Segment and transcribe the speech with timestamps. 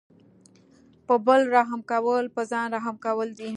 [1.07, 3.49] په بل رحم کول په ځان رحم کول دي.